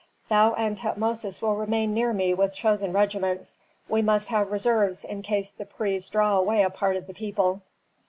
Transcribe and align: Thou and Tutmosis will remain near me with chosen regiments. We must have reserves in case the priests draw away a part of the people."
Thou 0.29 0.55
and 0.55 0.75
Tutmosis 0.75 1.43
will 1.43 1.55
remain 1.55 1.93
near 1.93 2.11
me 2.11 2.33
with 2.33 2.55
chosen 2.55 2.91
regiments. 2.91 3.59
We 3.87 4.01
must 4.01 4.29
have 4.29 4.51
reserves 4.51 5.03
in 5.03 5.21
case 5.21 5.51
the 5.51 5.63
priests 5.63 6.09
draw 6.09 6.37
away 6.39 6.63
a 6.63 6.71
part 6.71 6.95
of 6.95 7.05
the 7.05 7.13
people." 7.13 7.61